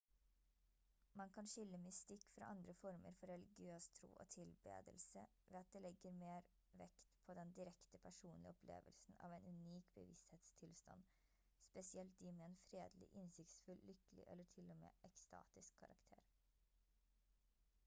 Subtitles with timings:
[1.19, 5.11] man kan skille mystikk fra andre former for religiøs tro og tilbedelse
[5.49, 6.47] ved at det legger mer
[6.81, 11.03] vekt på den direkte personlige opplevelsen av en unik bevissthetstilstand
[11.69, 16.29] spesielt de med en fredelig innsiktsfull lykkelig eller til og med ekstatisk karakter